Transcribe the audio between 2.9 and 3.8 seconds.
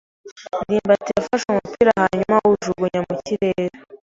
mu kirere.